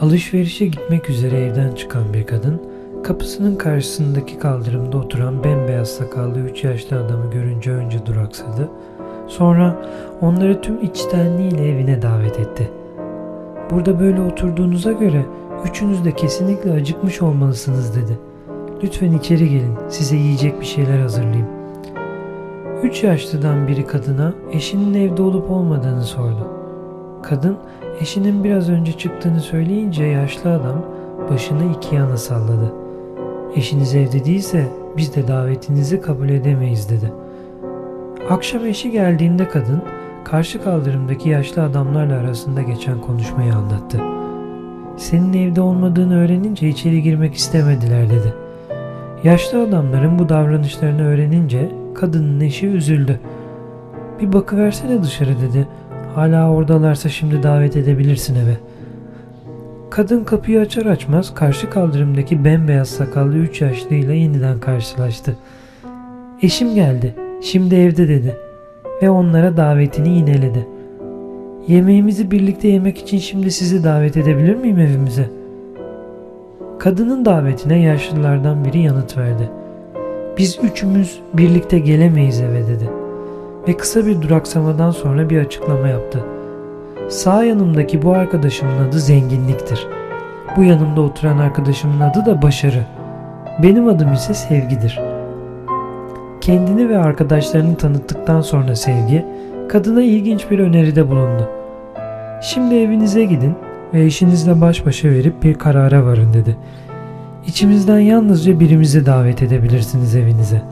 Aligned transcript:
Alışverişe 0.00 0.66
gitmek 0.66 1.10
üzere 1.10 1.38
evden 1.38 1.72
çıkan 1.72 2.14
bir 2.14 2.26
kadın, 2.26 2.60
kapısının 3.04 3.56
karşısındaki 3.56 4.38
kaldırımda 4.38 4.98
oturan 4.98 5.44
bembeyaz 5.44 5.88
sakallı 5.88 6.40
üç 6.40 6.64
yaşlı 6.64 7.04
adamı 7.04 7.30
görünce 7.30 7.70
önce 7.70 8.06
duraksadı, 8.06 8.68
sonra 9.28 9.76
onları 10.20 10.60
tüm 10.60 10.84
içtenliğiyle 10.84 11.68
evine 11.68 12.02
davet 12.02 12.40
etti. 12.40 12.70
Burada 13.70 14.00
böyle 14.00 14.20
oturduğunuza 14.20 14.92
göre 14.92 15.26
üçünüz 15.64 16.04
de 16.04 16.12
kesinlikle 16.12 16.72
acıkmış 16.72 17.22
olmalısınız 17.22 17.96
dedi. 17.96 18.18
Lütfen 18.82 19.12
içeri 19.12 19.50
gelin, 19.50 19.74
size 19.88 20.16
yiyecek 20.16 20.60
bir 20.60 20.66
şeyler 20.66 20.98
hazırlayayım. 20.98 21.48
Üç 22.82 23.02
yaşlıdan 23.04 23.68
biri 23.68 23.86
kadına 23.86 24.32
eşinin 24.52 24.94
evde 24.94 25.22
olup 25.22 25.50
olmadığını 25.50 26.04
sordu. 26.04 26.59
Kadın 27.22 27.56
eşinin 28.00 28.44
biraz 28.44 28.70
önce 28.70 28.92
çıktığını 28.92 29.40
söyleyince 29.40 30.04
yaşlı 30.04 30.50
adam 30.50 30.84
başını 31.30 31.72
iki 31.76 31.94
yana 31.94 32.16
salladı. 32.16 32.72
Eşiniz 33.56 33.94
evde 33.94 34.24
değilse 34.24 34.66
biz 34.96 35.16
de 35.16 35.28
davetinizi 35.28 36.00
kabul 36.00 36.28
edemeyiz 36.28 36.90
dedi. 36.90 37.12
Akşam 38.30 38.66
eşi 38.66 38.90
geldiğinde 38.90 39.48
kadın 39.48 39.82
karşı 40.24 40.62
kaldırımdaki 40.62 41.28
yaşlı 41.28 41.62
adamlarla 41.62 42.14
arasında 42.14 42.62
geçen 42.62 43.00
konuşmayı 43.00 43.54
anlattı. 43.54 43.98
Senin 44.96 45.32
evde 45.32 45.60
olmadığını 45.60 46.24
öğrenince 46.24 46.68
içeri 46.68 47.02
girmek 47.02 47.34
istemediler 47.34 48.10
dedi. 48.10 48.34
Yaşlı 49.24 49.62
adamların 49.62 50.18
bu 50.18 50.28
davranışlarını 50.28 51.06
öğrenince 51.06 51.68
kadının 51.94 52.40
eşi 52.40 52.66
üzüldü. 52.66 53.20
Bir 54.20 54.32
bakıversene 54.32 55.02
dışarı 55.02 55.40
dedi. 55.40 55.68
Hala 56.14 56.50
oradalarsa 56.50 57.08
şimdi 57.08 57.42
davet 57.42 57.76
edebilirsin 57.76 58.34
eve. 58.34 58.56
Kadın 59.90 60.24
kapıyı 60.24 60.60
açar 60.60 60.86
açmaz 60.86 61.34
karşı 61.34 61.70
kaldırımdaki 61.70 62.44
bembeyaz 62.44 62.88
sakallı 62.88 63.36
üç 63.36 63.60
yaşlıyla 63.60 64.14
yeniden 64.14 64.60
karşılaştı. 64.60 65.36
Eşim 66.42 66.74
geldi. 66.74 67.14
Şimdi 67.42 67.74
evde 67.74 68.08
dedi. 68.08 68.36
Ve 69.02 69.10
onlara 69.10 69.56
davetini 69.56 70.08
yineledi. 70.08 70.66
Yemeğimizi 71.68 72.30
birlikte 72.30 72.68
yemek 72.68 72.98
için 72.98 73.18
şimdi 73.18 73.50
sizi 73.50 73.84
davet 73.84 74.16
edebilir 74.16 74.54
miyim 74.54 74.78
evimize? 74.78 75.30
Kadının 76.78 77.24
davetine 77.24 77.80
yaşlılardan 77.80 78.64
biri 78.64 78.78
yanıt 78.78 79.16
verdi. 79.16 79.50
Biz 80.38 80.58
üçümüz 80.62 81.20
birlikte 81.34 81.78
gelemeyiz 81.78 82.40
eve 82.40 82.66
dedi. 82.66 82.99
Ve 83.68 83.76
kısa 83.76 84.06
bir 84.06 84.22
duraksamadan 84.22 84.90
sonra 84.90 85.30
bir 85.30 85.38
açıklama 85.38 85.88
yaptı. 85.88 86.24
Sağ 87.08 87.44
yanımdaki 87.44 88.02
bu 88.02 88.12
arkadaşımın 88.12 88.88
adı 88.88 89.00
zenginliktir. 89.00 89.86
Bu 90.56 90.62
yanımda 90.62 91.00
oturan 91.00 91.38
arkadaşımın 91.38 92.00
adı 92.00 92.26
da 92.26 92.42
başarı. 92.42 92.86
Benim 93.62 93.88
adım 93.88 94.12
ise 94.12 94.34
sevgidir. 94.34 95.00
Kendini 96.40 96.88
ve 96.88 96.98
arkadaşlarını 96.98 97.76
tanıttıktan 97.76 98.40
sonra 98.40 98.76
sevgi, 98.76 99.24
kadına 99.68 100.02
ilginç 100.02 100.50
bir 100.50 100.58
öneride 100.58 101.10
bulundu. 101.10 101.48
Şimdi 102.42 102.74
evinize 102.74 103.24
gidin 103.24 103.54
ve 103.94 104.04
eşinizle 104.04 104.60
baş 104.60 104.86
başa 104.86 105.08
verip 105.08 105.42
bir 105.42 105.54
karara 105.54 106.04
varın 106.04 106.34
dedi. 106.34 106.56
İçimizden 107.46 107.98
yalnızca 107.98 108.60
birimizi 108.60 109.06
davet 109.06 109.42
edebilirsiniz 109.42 110.16
evinize. 110.16 110.62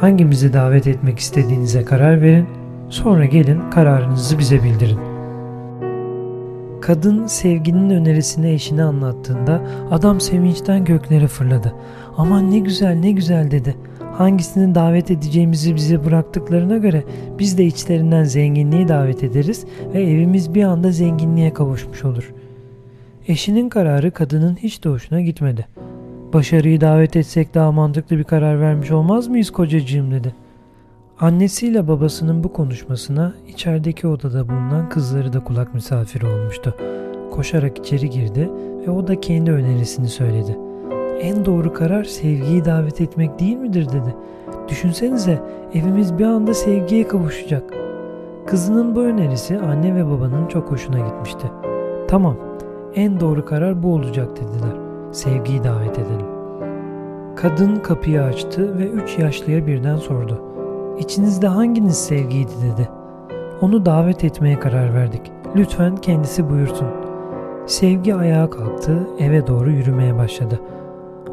Hangimizi 0.00 0.52
davet 0.52 0.86
etmek 0.86 1.18
istediğinize 1.18 1.84
karar 1.84 2.22
verin, 2.22 2.46
sonra 2.88 3.24
gelin 3.24 3.70
kararınızı 3.70 4.38
bize 4.38 4.62
bildirin. 4.62 4.98
Kadın 6.80 7.26
sevginin 7.26 7.90
önerisini 7.90 8.50
eşine 8.50 8.82
anlattığında 8.82 9.62
adam 9.90 10.20
sevinçten 10.20 10.84
göklere 10.84 11.26
fırladı. 11.26 11.74
Aman 12.16 12.50
ne 12.50 12.58
güzel 12.58 12.94
ne 12.94 13.10
güzel 13.10 13.50
dedi. 13.50 13.76
Hangisini 14.12 14.74
davet 14.74 15.10
edeceğimizi 15.10 15.74
bize 15.74 16.04
bıraktıklarına 16.04 16.76
göre 16.76 17.04
biz 17.38 17.58
de 17.58 17.64
içlerinden 17.64 18.24
zenginliği 18.24 18.88
davet 18.88 19.24
ederiz 19.24 19.64
ve 19.94 20.02
evimiz 20.02 20.54
bir 20.54 20.64
anda 20.64 20.92
zenginliğe 20.92 21.52
kavuşmuş 21.52 22.04
olur. 22.04 22.32
Eşinin 23.28 23.68
kararı 23.68 24.10
kadının 24.10 24.56
hiç 24.56 24.84
de 24.84 24.88
hoşuna 24.88 25.20
gitmedi. 25.20 25.66
Başarıyı 26.32 26.80
davet 26.80 27.16
etsek 27.16 27.54
daha 27.54 27.72
mantıklı 27.72 28.18
bir 28.18 28.24
karar 28.24 28.60
vermiş 28.60 28.90
olmaz 28.90 29.28
mıyız 29.28 29.50
kocacığım 29.50 30.10
dedi. 30.10 30.34
Annesiyle 31.20 31.88
babasının 31.88 32.44
bu 32.44 32.52
konuşmasına 32.52 33.34
içerideki 33.48 34.06
odada 34.06 34.48
bulunan 34.48 34.88
kızları 34.88 35.32
da 35.32 35.44
kulak 35.44 35.74
misafiri 35.74 36.26
olmuştu. 36.26 36.74
Koşarak 37.30 37.78
içeri 37.78 38.10
girdi 38.10 38.50
ve 38.86 38.90
o 38.90 39.06
da 39.06 39.20
kendi 39.20 39.52
önerisini 39.52 40.08
söyledi. 40.08 40.58
En 41.20 41.44
doğru 41.44 41.72
karar 41.72 42.04
sevgiyi 42.04 42.64
davet 42.64 43.00
etmek 43.00 43.38
değil 43.38 43.56
midir 43.56 43.88
dedi. 43.88 44.14
Düşünsenize 44.68 45.42
evimiz 45.74 46.18
bir 46.18 46.24
anda 46.24 46.54
sevgiye 46.54 47.08
kavuşacak. 47.08 47.74
Kızının 48.46 48.96
bu 48.96 49.00
önerisi 49.00 49.58
anne 49.58 49.94
ve 49.94 50.06
babanın 50.06 50.46
çok 50.46 50.70
hoşuna 50.70 50.98
gitmişti. 51.08 51.46
Tamam 52.08 52.36
en 52.94 53.20
doğru 53.20 53.44
karar 53.44 53.82
bu 53.82 53.94
olacak 53.94 54.28
dediler. 54.36 54.79
Sevgiyi 55.12 55.64
davet 55.64 55.98
edelim. 55.98 56.26
Kadın 57.36 57.76
kapıyı 57.76 58.22
açtı 58.22 58.78
ve 58.78 58.86
üç 58.86 59.18
yaşlıya 59.18 59.66
birden 59.66 59.96
sordu. 59.96 60.42
İçinizde 60.98 61.46
hanginiz 61.46 61.98
sevgiydi 61.98 62.52
dedi. 62.64 62.88
Onu 63.60 63.86
davet 63.86 64.24
etmeye 64.24 64.60
karar 64.60 64.94
verdik. 64.94 65.32
Lütfen 65.56 65.96
kendisi 65.96 66.50
buyursun. 66.50 66.86
Sevgi 67.66 68.14
ayağa 68.14 68.50
kalktı, 68.50 69.08
eve 69.18 69.46
doğru 69.46 69.70
yürümeye 69.70 70.18
başladı. 70.18 70.60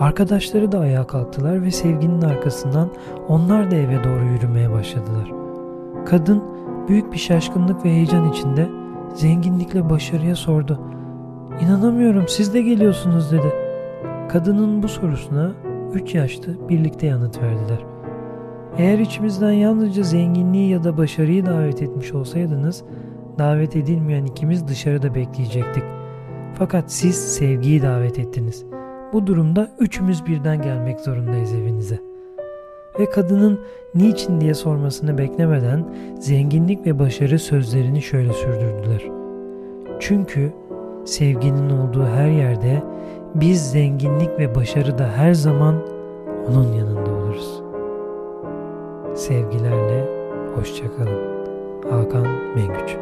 Arkadaşları 0.00 0.72
da 0.72 0.78
ayağa 0.78 1.06
kalktılar 1.06 1.62
ve 1.62 1.70
sevginin 1.70 2.22
arkasından 2.22 2.88
onlar 3.28 3.70
da 3.70 3.76
eve 3.76 4.04
doğru 4.04 4.24
yürümeye 4.24 4.72
başladılar. 4.72 5.32
Kadın 6.06 6.42
büyük 6.88 7.12
bir 7.12 7.18
şaşkınlık 7.18 7.84
ve 7.84 7.90
heyecan 7.90 8.28
içinde 8.28 8.68
zenginlikle 9.14 9.90
başarıya 9.90 10.36
sordu. 10.36 10.80
İnanamıyorum 11.60 12.28
siz 12.28 12.54
de 12.54 12.62
geliyorsunuz 12.62 13.32
dedi. 13.32 13.61
Kadının 14.28 14.82
bu 14.82 14.88
sorusuna 14.88 15.52
üç 15.94 16.14
yaşlı 16.14 16.68
birlikte 16.68 17.06
yanıt 17.06 17.42
verdiler. 17.42 17.78
Eğer 18.78 18.98
içimizden 18.98 19.52
yalnızca 19.52 20.02
zenginliği 20.02 20.70
ya 20.70 20.84
da 20.84 20.96
başarıyı 20.96 21.46
davet 21.46 21.82
etmiş 21.82 22.12
olsaydınız, 22.12 22.84
davet 23.38 23.76
edilmeyen 23.76 24.24
ikimiz 24.24 24.68
dışarıda 24.68 25.14
bekleyecektik. 25.14 25.84
Fakat 26.54 26.92
siz 26.92 27.16
sevgiyi 27.16 27.82
davet 27.82 28.18
ettiniz. 28.18 28.64
Bu 29.12 29.26
durumda 29.26 29.70
üçümüz 29.78 30.26
birden 30.26 30.62
gelmek 30.62 31.00
zorundayız 31.00 31.52
evinize. 31.54 31.98
Ve 33.00 33.10
kadının 33.10 33.60
niçin 33.94 34.40
diye 34.40 34.54
sormasını 34.54 35.18
beklemeden 35.18 35.84
zenginlik 36.20 36.86
ve 36.86 36.98
başarı 36.98 37.38
sözlerini 37.38 38.02
şöyle 38.02 38.32
sürdürdüler. 38.32 39.02
Çünkü 40.00 40.52
sevginin 41.04 41.70
olduğu 41.70 42.04
her 42.04 42.28
yerde 42.28 42.82
biz 43.34 43.70
zenginlik 43.70 44.38
ve 44.38 44.54
başarıda 44.54 45.12
her 45.16 45.34
zaman 45.34 45.74
onun 46.48 46.72
yanında 46.72 47.10
oluruz. 47.10 47.62
Sevgilerle 49.14 50.06
hoşçakalın. 50.54 51.32
Hakan 51.90 52.26
Mengüç 52.56 52.96